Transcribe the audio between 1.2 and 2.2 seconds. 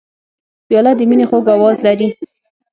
خوږ آواز لري.